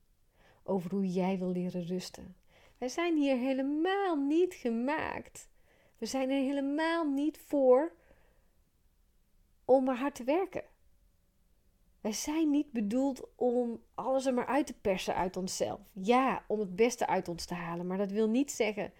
Over 0.64 0.92
hoe 0.92 1.12
jij 1.12 1.38
wil 1.38 1.52
leren 1.52 1.86
rusten. 1.86 2.36
Wij 2.78 2.90
zijn 2.90 3.18
hier 3.18 3.38
helemaal 3.38 4.16
niet 4.16 4.54
gemaakt. 4.54 5.50
We 5.98 6.06
zijn 6.06 6.30
er 6.30 6.42
helemaal 6.42 7.10
niet 7.10 7.38
voor 7.38 7.94
om 9.66 9.84
maar 9.84 9.98
hard 9.98 10.16
te 10.16 10.24
werken. 10.24 10.64
Wij 12.02 12.14
zijn 12.14 12.50
niet 12.50 12.72
bedoeld 12.72 13.28
om 13.36 13.82
alles 13.94 14.26
er 14.26 14.34
maar 14.34 14.46
uit 14.46 14.68
te 14.68 14.74
persen 14.74 15.16
uit 15.16 15.38
onszelf. 15.38 15.80
Ja, 15.94 16.44
om 16.48 16.60
het 16.60 16.76
beste 16.76 17.08
uit 17.08 17.28
ons 17.28 17.46
te 17.46 17.54
halen. 17.54 17.88
Maar 17.88 17.98
dat 17.98 18.12
wil 18.12 18.30
niet 18.30 18.52
zeggen 18.52 18.94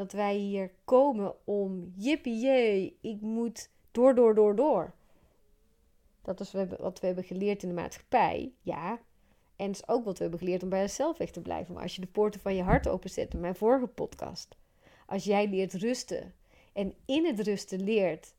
dat 0.00 0.12
wij 0.12 0.36
hier 0.36 0.70
komen 0.84 1.34
om 1.44 1.92
jippie 1.96 2.98
ik 3.00 3.20
moet 3.20 3.70
door, 3.90 4.14
door, 4.14 4.34
door, 4.34 4.56
door. 4.56 4.94
Dat 6.22 6.40
is 6.40 6.52
wat 6.78 7.00
we 7.00 7.06
hebben 7.06 7.24
geleerd 7.24 7.62
in 7.62 7.68
de 7.68 7.74
maatschappij. 7.74 8.52
Ja, 8.62 9.00
en 9.56 9.66
het 9.66 9.74
is 9.74 9.88
ook 9.88 10.04
wat 10.04 10.16
we 10.16 10.22
hebben 10.22 10.38
geleerd 10.38 10.62
om 10.62 10.68
bij 10.68 10.82
onszelf 10.82 11.18
weg 11.18 11.30
te 11.30 11.40
blijven. 11.40 11.74
Maar 11.74 11.82
als 11.82 11.94
je 11.94 12.00
de 12.00 12.06
poorten 12.06 12.40
van 12.40 12.54
je 12.54 12.62
hart 12.62 12.88
openzet, 12.88 13.34
in 13.34 13.40
mijn 13.40 13.54
vorige 13.54 13.86
podcast. 13.86 14.56
Als 15.06 15.24
jij 15.24 15.48
leert 15.48 15.74
rusten 15.74 16.34
en 16.72 16.94
in 17.04 17.26
het 17.26 17.40
rusten 17.40 17.84
leert 17.84 18.34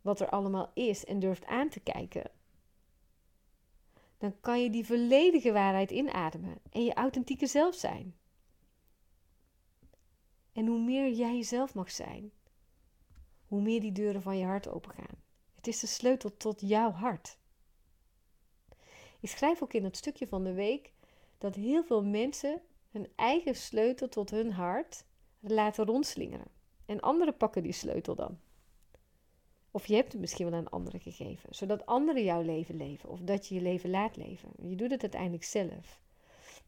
wat 0.00 0.20
er 0.20 0.28
allemaal 0.28 0.70
is 0.74 1.04
en 1.04 1.18
durft 1.18 1.46
aan 1.46 1.68
te 1.68 1.80
kijken, 1.80 2.30
dan 4.18 4.34
kan 4.40 4.62
je 4.62 4.70
die 4.70 4.86
volledige 4.86 5.52
waarheid 5.52 5.90
inademen 5.90 6.58
en 6.70 6.84
je 6.84 6.94
authentieke 6.94 7.46
zelf 7.46 7.74
zijn. 7.74 8.14
En 10.56 10.66
hoe 10.66 10.80
meer 10.80 11.12
jij 11.12 11.36
jezelf 11.36 11.74
mag 11.74 11.90
zijn, 11.90 12.32
hoe 13.46 13.60
meer 13.60 13.80
die 13.80 13.92
deuren 13.92 14.22
van 14.22 14.38
je 14.38 14.44
hart 14.44 14.68
opengaan. 14.68 15.22
Het 15.54 15.66
is 15.66 15.80
de 15.80 15.86
sleutel 15.86 16.36
tot 16.36 16.60
jouw 16.60 16.90
hart. 16.90 17.38
Ik 19.20 19.28
schrijf 19.28 19.62
ook 19.62 19.72
in 19.72 19.82
dat 19.82 19.96
stukje 19.96 20.26
van 20.26 20.44
de 20.44 20.52
week 20.52 20.92
dat 21.38 21.54
heel 21.54 21.84
veel 21.84 22.04
mensen 22.04 22.60
hun 22.90 23.08
eigen 23.16 23.54
sleutel 23.56 24.08
tot 24.08 24.30
hun 24.30 24.52
hart 24.52 25.04
laten 25.40 25.84
rondslingeren. 25.84 26.48
En 26.86 27.00
anderen 27.00 27.36
pakken 27.36 27.62
die 27.62 27.72
sleutel 27.72 28.14
dan. 28.14 28.38
Of 29.70 29.86
je 29.86 29.94
hebt 29.94 30.12
het 30.12 30.20
misschien 30.20 30.50
wel 30.50 30.58
aan 30.58 30.70
anderen 30.70 31.00
gegeven, 31.00 31.54
zodat 31.54 31.86
anderen 31.86 32.24
jouw 32.24 32.42
leven 32.42 32.76
leven 32.76 33.08
of 33.08 33.20
dat 33.20 33.46
je 33.46 33.54
je 33.54 33.60
leven 33.60 33.90
laat 33.90 34.16
leven. 34.16 34.50
Je 34.62 34.76
doet 34.76 34.90
het 34.90 35.02
uiteindelijk 35.02 35.44
zelf. 35.44 36.00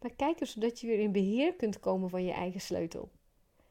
Maar 0.00 0.12
kijk 0.16 0.40
eens 0.40 0.52
zodat 0.52 0.80
je 0.80 0.86
weer 0.86 0.98
in 0.98 1.12
beheer 1.12 1.54
kunt 1.54 1.80
komen 1.80 2.10
van 2.10 2.24
je 2.24 2.32
eigen 2.32 2.60
sleutel. 2.60 3.10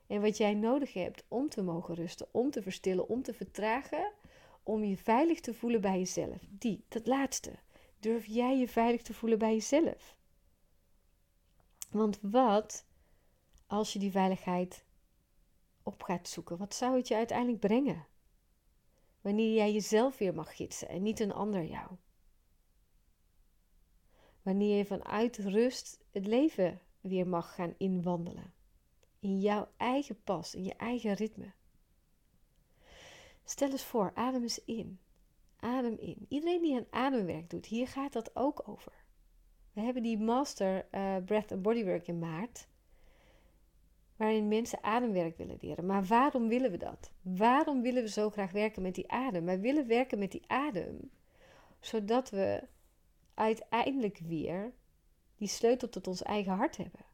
En 0.08 0.22
wat 0.22 0.38
jij 0.38 0.54
nodig 0.54 0.94
hebt 0.94 1.24
om 1.28 1.50
te 1.50 1.62
mogen 1.62 1.96
rusten, 1.96 2.28
om 2.32 2.52
te 2.52 2.62
verstillen, 2.62 3.10
om 3.10 3.24
te 3.24 3.34
vertragen, 3.34 4.12
om 4.64 4.84
je 4.84 4.98
veilig 4.98 5.40
te 5.40 5.54
voelen 5.54 5.82
bij 5.82 5.98
jezelf. 5.98 6.46
Die, 6.50 6.86
dat 6.88 7.08
laatste. 7.08 7.52
Durf 8.00 8.26
jij 8.26 8.58
je 8.58 8.68
veilig 8.68 9.02
te 9.02 9.14
voelen 9.14 9.40
bij 9.40 9.54
jezelf? 9.54 10.16
Want 11.90 12.20
wat 12.22 12.86
als 13.68 13.94
je 13.94 14.00
die 14.00 14.12
veiligheid 14.12 14.86
op 15.84 16.04
gaat 16.04 16.28
zoeken? 16.28 16.58
Wat 16.58 16.76
zou 16.76 16.98
het 16.98 17.08
je 17.08 17.16
uiteindelijk 17.16 17.60
brengen? 17.60 18.06
Wanneer 19.22 19.54
jij 19.54 19.74
jezelf 19.74 20.18
weer 20.18 20.34
mag 20.34 20.56
gidsen 20.56 20.90
en 20.90 21.04
niet 21.04 21.20
een 21.20 21.34
ander 21.34 21.64
jou. 21.64 21.90
Wanneer 24.42 24.78
je 24.78 24.86
vanuit 24.86 25.38
rust 25.38 26.06
het 26.12 26.28
leven 26.28 26.82
weer 27.02 27.28
mag 27.28 27.56
gaan 27.56 27.74
inwandelen. 27.78 28.54
In 29.28 29.40
jouw 29.40 29.68
eigen 29.78 30.24
pas, 30.24 30.56
in 30.56 30.64
je 30.64 30.74
eigen 30.74 31.14
ritme. 31.14 31.52
Stel 33.44 33.70
eens 33.70 33.84
voor, 33.84 34.12
adem 34.14 34.42
eens 34.42 34.64
in. 34.66 35.00
Adem 35.60 35.98
in. 35.98 36.26
Iedereen 36.30 36.62
die 36.62 36.76
aan 36.76 36.86
ademwerk 36.90 37.50
doet, 37.50 37.66
hier 37.66 37.88
gaat 37.88 38.14
dat 38.14 38.36
ook 38.36 38.68
over. 38.68 38.92
We 39.74 39.82
hebben 39.82 40.04
die 40.04 40.18
Master 40.18 40.88
uh, 40.92 41.16
Breath 41.26 41.52
and 41.52 41.62
Bodywork 41.62 42.08
in 42.08 42.20
maart 42.20 42.68
waarin 44.16 44.48
mensen 44.48 44.84
ademwerk 44.84 45.38
willen 45.38 45.58
leren. 45.62 45.86
Maar 45.86 46.06
waarom 46.06 46.48
willen 46.48 46.72
we 46.72 46.78
dat? 46.78 47.12
Waarom 47.22 47.82
willen 47.82 48.04
we 48.04 48.10
zo 48.10 48.30
graag 48.30 48.52
werken 48.52 48.82
met 48.82 48.96
die 48.96 49.12
adem? 49.12 49.46
Wij 49.46 49.60
willen 49.60 49.88
werken 49.88 50.20
met 50.20 50.32
die 50.32 50.44
adem, 50.48 51.12
zodat 51.80 52.30
we 52.30 52.68
uiteindelijk 53.34 54.18
weer 54.18 54.74
die 55.38 55.48
sleutel 55.48 55.90
tot 55.90 56.08
ons 56.08 56.24
eigen 56.24 56.54
hart 56.54 56.78
hebben. 56.78 57.06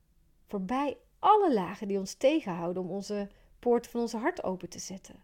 Voorbij 0.48 0.98
alle 1.24 1.54
lagen 1.54 1.88
die 1.88 2.00
ons 2.00 2.14
tegenhouden 2.14 2.84
om 2.84 2.90
onze 2.90 3.30
poort 3.60 3.88
van 3.88 4.02
ons 4.02 4.14
hart 4.14 4.44
open 4.44 4.70
te 4.70 4.80
zetten. 4.80 5.16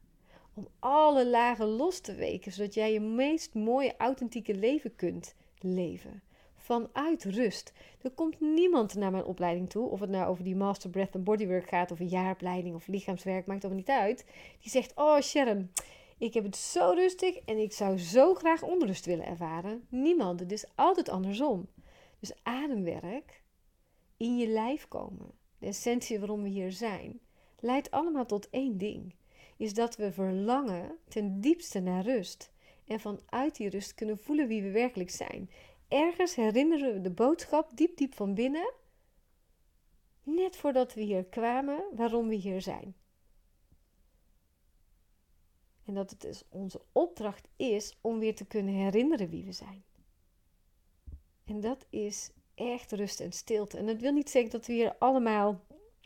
Om 0.54 0.68
alle 0.80 1.28
lagen 1.28 1.66
los 1.66 2.00
te 2.00 2.16
weken, 2.16 2.52
zodat 2.52 2.74
jij 2.74 2.94
je 2.94 3.00
meest 3.00 3.54
mooie, 3.54 3.98
authentieke 3.98 4.56
leven 4.56 4.96
kunt 4.96 5.36
leven 5.60 6.22
vanuit 6.56 7.24
rust. 7.24 7.74
Er 8.02 8.12
komt 8.12 8.40
niemand 8.40 8.96
naar 8.96 9.12
mijn 9.12 9.24
opleiding 9.24 9.70
toe, 9.70 9.90
of 9.90 10.00
het 10.00 10.10
nou 10.10 10.28
over 10.28 10.44
die 10.44 10.56
Master 10.56 10.90
Breath 10.90 11.16
and 11.16 11.24
Bodywork 11.24 11.68
gaat, 11.68 11.92
of 11.92 12.00
een 12.00 12.08
jaaropleiding 12.08 12.76
of 12.76 12.88
lichaamswerk, 12.88 13.46
maakt 13.46 13.64
allemaal 13.64 13.82
niet 13.82 13.90
uit. 13.90 14.26
Die 14.60 14.72
zegt: 14.72 14.92
Oh 14.96 15.20
Sharon, 15.20 15.72
ik 16.18 16.34
heb 16.34 16.44
het 16.44 16.56
zo 16.56 16.92
rustig 16.92 17.38
en 17.38 17.58
ik 17.58 17.74
zou 17.74 17.98
zo 17.98 18.34
graag 18.34 18.62
onrust 18.62 19.06
willen 19.06 19.26
ervaren. 19.26 19.86
Niemand, 19.90 20.40
het 20.40 20.52
is 20.52 20.66
altijd 20.76 21.10
andersom. 21.10 21.68
Dus 22.20 22.34
ademwerk, 22.44 23.44
in 24.18 24.38
je 24.38 24.48
lijf 24.48 24.88
komen, 24.88 25.39
de 25.60 25.66
essentie 25.66 26.20
waarom 26.20 26.44
we 26.44 26.50
hier 26.50 26.72
zijn, 26.72 27.20
leidt 27.60 27.92
allemaal 27.92 28.26
tot 28.26 28.50
één 28.50 28.78
ding. 28.78 29.16
Is 29.58 29.74
dat 29.74 29.96
we 29.96 30.12
verlangen 30.12 30.98
ten 31.08 31.42
diepste 31.42 31.80
naar 31.80 32.04
rust. 32.04 32.52
En 32.86 33.00
vanuit 33.00 33.56
die 33.56 33.70
rust 33.70 33.94
kunnen 33.94 34.18
voelen 34.18 34.48
wie 34.48 34.64
we 34.64 34.72
werkelijk 34.72 35.10
zijn 35.10 35.50
ergens 35.90 36.36
herinneren 36.36 36.94
we 36.94 37.02
de 37.02 37.12
boodschap 37.12 37.78
diep, 37.78 37.98
diep 37.98 38.16
van 38.16 38.34
binnen, 38.34 38.74
net 40.24 40.56
voordat 40.56 40.94
we 40.94 41.02
hier 41.02 41.26
kwamen, 41.26 41.84
waarom 41.96 42.28
we 42.28 42.36
hier 42.36 42.62
zijn. 42.62 42.96
En 45.84 45.94
dat 45.94 46.10
het 46.10 46.22
dus 46.22 46.44
onze 46.50 46.82
opdracht 46.92 47.48
is 47.56 47.98
om 48.02 48.20
weer 48.20 48.36
te 48.36 48.46
kunnen 48.46 48.74
herinneren 48.74 49.30
wie 49.30 49.46
we 49.46 49.52
zijn. 49.52 49.84
En 51.46 51.60
dat 51.60 51.86
is 51.90 52.32
echt 52.60 52.92
rust 52.92 53.20
en 53.20 53.32
stilte. 53.32 53.78
En 53.78 53.86
dat 53.86 54.00
wil 54.00 54.12
niet 54.12 54.30
zeggen 54.30 54.52
dat 54.52 54.66
we 54.66 54.74
hier 54.74 54.96
allemaal 54.98 55.62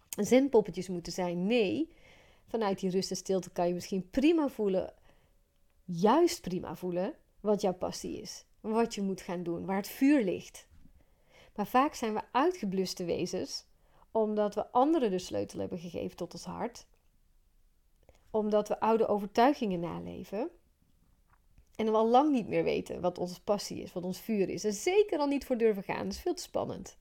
zenpoppetjes 0.09 0.87
moeten 0.87 1.13
zijn. 1.13 1.47
Nee, 1.47 1.93
vanuit 2.47 2.79
die 2.79 2.89
rust 2.89 3.09
en 3.09 3.15
stilte 3.15 3.49
kan 3.49 3.67
je 3.67 3.73
misschien 3.73 4.09
prima 4.09 4.49
voelen, 4.49 4.93
juist 5.85 6.41
prima 6.41 6.75
voelen, 6.75 7.13
wat 7.39 7.61
jouw 7.61 7.73
passie 7.73 8.21
is 8.21 8.45
wat 8.71 8.95
je 8.95 9.01
moet 9.01 9.21
gaan 9.21 9.43
doen, 9.43 9.65
waar 9.65 9.75
het 9.75 9.87
vuur 9.87 10.23
ligt. 10.23 10.67
Maar 11.55 11.67
vaak 11.67 11.93
zijn 11.93 12.13
we 12.13 12.21
uitgebluste 12.31 13.05
wezens 13.05 13.65
omdat 14.11 14.55
we 14.55 14.71
anderen 14.71 15.11
de 15.11 15.19
sleutel 15.19 15.59
hebben 15.59 15.79
gegeven 15.79 16.17
tot 16.17 16.33
ons 16.33 16.45
hart, 16.45 16.85
omdat 18.31 18.67
we 18.67 18.79
oude 18.79 19.07
overtuigingen 19.07 19.79
naleven 19.79 20.49
en 21.75 21.85
we 21.85 21.91
al 21.91 22.07
lang 22.07 22.31
niet 22.31 22.47
meer 22.47 22.63
weten 22.63 23.01
wat 23.01 23.17
onze 23.17 23.43
passie 23.43 23.81
is, 23.81 23.93
wat 23.93 24.03
ons 24.03 24.19
vuur 24.19 24.49
is. 24.49 24.63
En 24.63 24.73
zeker 24.73 25.19
al 25.19 25.27
niet 25.27 25.45
voor 25.45 25.57
durven 25.57 25.83
gaan, 25.83 26.03
dat 26.03 26.13
is 26.13 26.19
veel 26.19 26.33
te 26.33 26.41
spannend. 26.41 26.97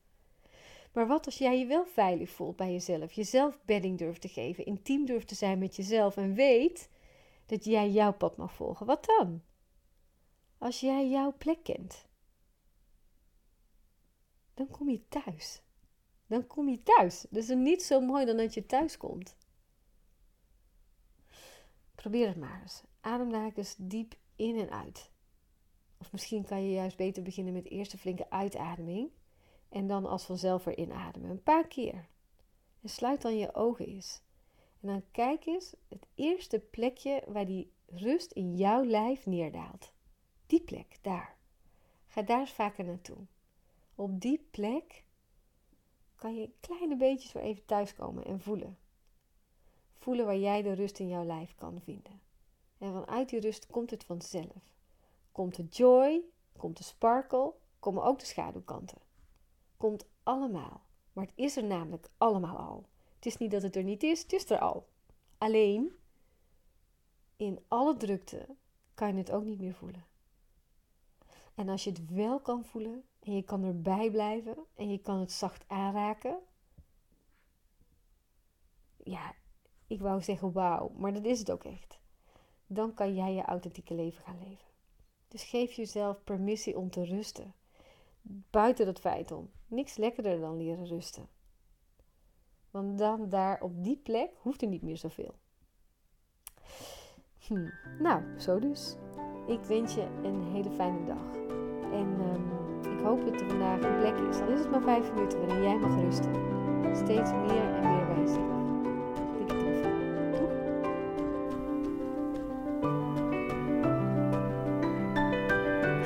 Maar 0.92 1.06
wat 1.06 1.26
als 1.26 1.38
jij 1.38 1.58
je 1.58 1.66
wel 1.66 1.84
veilig 1.86 2.30
voelt 2.30 2.56
bij 2.56 2.72
jezelf, 2.72 3.12
jezelf 3.12 3.58
bedding 3.64 3.98
durft 3.98 4.20
te 4.20 4.28
geven, 4.28 4.66
intiem 4.66 5.06
durft 5.06 5.28
te 5.28 5.34
zijn 5.34 5.58
met 5.58 5.76
jezelf 5.76 6.16
en 6.16 6.34
weet 6.34 6.88
dat 7.46 7.64
jij 7.64 7.90
jouw 7.90 8.12
pad 8.12 8.36
mag 8.36 8.52
volgen? 8.52 8.86
Wat 8.86 9.04
dan? 9.04 9.42
Als 10.58 10.80
jij 10.80 11.08
jouw 11.08 11.34
plek 11.38 11.62
kent, 11.62 12.06
dan 14.54 14.68
kom 14.68 14.90
je 14.90 15.08
thuis. 15.08 15.62
Dan 16.26 16.46
kom 16.46 16.68
je 16.68 16.82
thuis. 16.82 17.26
Dus 17.30 17.48
is 17.48 17.56
niet 17.56 17.82
zo 17.82 18.00
mooi 18.00 18.24
dan 18.24 18.36
dat 18.36 18.54
je 18.54 18.66
thuis 18.66 18.96
komt. 18.96 19.36
Probeer 21.94 22.26
het 22.26 22.36
maar 22.36 22.60
eens. 22.62 22.82
Adem 23.00 23.30
daar 23.30 23.52
eens 23.54 23.74
diep 23.78 24.14
in 24.42 24.58
en 24.58 24.70
uit. 24.70 25.10
Of 25.98 26.12
misschien 26.12 26.44
kan 26.44 26.62
je 26.64 26.72
juist 26.72 26.96
beter 26.96 27.22
beginnen 27.22 27.52
met 27.52 27.70
eerst 27.70 27.92
een 27.92 27.98
flinke 27.98 28.30
uitademing. 28.30 29.10
En 29.68 29.86
dan 29.86 30.06
als 30.06 30.24
vanzelf 30.24 30.64
weer 30.64 30.78
inademen. 30.78 31.30
Een 31.30 31.42
paar 31.42 31.66
keer. 31.66 32.08
En 32.80 32.88
sluit 32.88 33.22
dan 33.22 33.36
je 33.36 33.54
ogen 33.54 33.86
eens. 33.86 34.22
En 34.80 34.88
dan 34.88 35.02
kijk 35.10 35.46
eens 35.46 35.74
het 35.88 36.06
eerste 36.14 36.58
plekje 36.58 37.22
waar 37.26 37.46
die 37.46 37.72
rust 37.86 38.32
in 38.32 38.56
jouw 38.56 38.84
lijf 38.84 39.26
neerdaalt. 39.26 39.92
Die 40.46 40.60
plek, 40.60 40.98
daar. 41.02 41.36
Ga 42.06 42.22
daar 42.22 42.40
eens 42.40 42.52
vaker 42.52 42.84
naartoe. 42.84 43.26
Op 43.94 44.20
die 44.20 44.46
plek 44.50 45.04
kan 46.14 46.34
je 46.34 46.50
kleine 46.60 46.96
beetjes 46.96 47.32
weer 47.32 47.42
even 47.42 47.64
thuiskomen 47.64 48.24
en 48.24 48.40
voelen. 48.40 48.78
Voelen 49.92 50.26
waar 50.26 50.38
jij 50.38 50.62
de 50.62 50.72
rust 50.72 50.98
in 50.98 51.08
jouw 51.08 51.24
lijf 51.24 51.54
kan 51.54 51.80
vinden. 51.80 52.20
En 52.82 52.92
vanuit 52.92 53.28
die 53.28 53.40
rust 53.40 53.66
komt 53.66 53.90
het 53.90 54.04
vanzelf. 54.04 54.74
Komt 55.32 55.56
de 55.56 55.64
joy, 55.64 56.22
komt 56.56 56.76
de 56.76 56.84
sparkle, 56.84 57.54
komen 57.78 58.02
ook 58.02 58.18
de 58.18 58.26
schaduwkanten. 58.26 58.98
Komt 59.76 60.06
allemaal. 60.22 60.82
Maar 61.12 61.24
het 61.24 61.36
is 61.36 61.56
er 61.56 61.64
namelijk 61.64 62.10
allemaal 62.16 62.56
al. 62.56 62.88
Het 63.14 63.26
is 63.26 63.36
niet 63.36 63.50
dat 63.50 63.62
het 63.62 63.76
er 63.76 63.82
niet 63.82 64.02
is, 64.02 64.22
het 64.22 64.32
is 64.32 64.50
er 64.50 64.58
al. 64.58 64.88
Alleen, 65.38 65.92
in 67.36 67.64
alle 67.68 67.96
drukte 67.96 68.46
kan 68.94 69.08
je 69.08 69.14
het 69.14 69.30
ook 69.30 69.44
niet 69.44 69.60
meer 69.60 69.74
voelen. 69.74 70.06
En 71.54 71.68
als 71.68 71.84
je 71.84 71.90
het 71.90 72.10
wel 72.10 72.40
kan 72.40 72.64
voelen 72.64 73.04
en 73.20 73.34
je 73.34 73.42
kan 73.42 73.64
erbij 73.64 74.10
blijven 74.10 74.56
en 74.74 74.90
je 74.90 74.98
kan 74.98 75.18
het 75.18 75.32
zacht 75.32 75.64
aanraken. 75.68 76.38
Ja, 78.96 79.34
ik 79.86 80.00
wou 80.00 80.22
zeggen 80.22 80.52
wauw, 80.52 80.88
maar 80.88 81.12
dat 81.12 81.24
is 81.24 81.38
het 81.38 81.50
ook 81.50 81.64
echt. 81.64 82.00
Dan 82.72 82.94
kan 82.94 83.14
jij 83.14 83.34
je 83.34 83.42
authentieke 83.42 83.94
leven 83.94 84.24
gaan 84.24 84.38
leven. 84.38 84.66
Dus 85.28 85.44
geef 85.44 85.72
jezelf 85.72 86.24
permissie 86.24 86.78
om 86.78 86.90
te 86.90 87.04
rusten. 87.04 87.54
Buiten 88.50 88.86
dat 88.86 89.00
feit 89.00 89.32
om. 89.32 89.50
Niks 89.66 89.96
lekkerder 89.96 90.40
dan 90.40 90.56
leren 90.56 90.86
rusten. 90.86 91.28
Want 92.70 92.98
dan 92.98 93.28
daar 93.28 93.60
op 93.60 93.84
die 93.84 93.96
plek 93.96 94.30
hoeft 94.38 94.62
er 94.62 94.68
niet 94.68 94.82
meer 94.82 94.96
zoveel. 94.96 95.34
Hm. 97.38 97.68
Nou, 97.98 98.40
zo 98.40 98.58
dus. 98.58 98.96
Ik 99.46 99.60
wens 99.60 99.94
je 99.94 100.08
een 100.22 100.42
hele 100.42 100.70
fijne 100.70 101.06
dag. 101.06 101.34
En 101.92 102.20
um, 102.20 102.62
ik 102.98 103.00
hoop 103.04 103.24
dat 103.24 103.40
er 103.40 103.48
vandaag 103.48 103.82
een 103.82 103.98
plek 103.98 104.28
is, 104.28 104.40
al 104.40 104.48
is 104.48 104.58
het 104.58 104.70
maar 104.70 104.82
vijf 104.82 105.12
minuten, 105.12 105.46
waarin 105.46 105.62
jij 105.62 105.78
mag 105.78 106.00
rusten. 106.00 106.34
Steeds 106.96 107.32
meer 107.32 107.74
en 107.74 107.82
meer 107.82 108.06
bij 108.06 108.61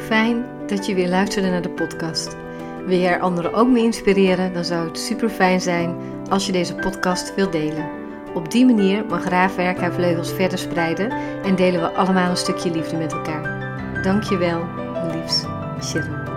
Fijn 0.06 0.44
dat 0.66 0.86
je 0.86 0.94
weer 0.94 1.08
luisterde 1.08 1.48
naar 1.48 1.62
de 1.62 1.68
podcast. 1.68 2.36
Wil 2.86 2.98
je 2.98 3.06
er 3.06 3.20
anderen 3.20 3.54
ook 3.54 3.68
mee 3.68 3.84
inspireren, 3.84 4.52
dan 4.52 4.64
zou 4.64 4.88
het 4.88 4.98
super 4.98 5.28
fijn 5.28 5.60
zijn 5.60 5.96
als 6.28 6.46
je 6.46 6.52
deze 6.52 6.74
podcast 6.74 7.34
wilt 7.34 7.52
delen. 7.52 7.88
Op 8.34 8.50
die 8.50 8.66
manier 8.66 9.04
mag 9.04 9.24
Raafwerk 9.24 9.78
haar 9.78 9.92
vleugels 9.92 10.32
verder 10.32 10.58
spreiden 10.58 11.10
en 11.42 11.56
delen 11.56 11.80
we 11.80 11.88
allemaal 11.88 12.30
een 12.30 12.36
stukje 12.36 12.70
liefde 12.70 12.96
met 12.96 13.12
elkaar. 13.12 13.72
Dankjewel, 14.02 14.64
liefs, 15.12 15.44
Sharon. 15.82 16.35